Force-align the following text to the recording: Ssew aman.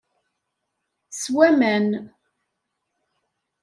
Ssew 1.11 1.37
aman. 1.49 1.87